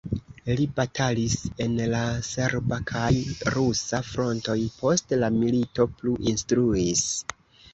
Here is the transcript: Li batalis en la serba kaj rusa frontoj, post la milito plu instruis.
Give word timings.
Li 0.59 0.63
batalis 0.77 1.33
en 1.65 1.75
la 1.91 1.99
serba 2.29 2.79
kaj 2.93 3.11
rusa 3.57 4.01
frontoj, 4.09 4.57
post 4.81 5.15
la 5.25 5.31
milito 5.37 5.87
plu 6.01 6.17
instruis. 6.33 7.07